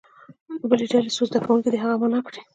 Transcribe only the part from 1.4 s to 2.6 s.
کوونکي دې هغه معنا کړي.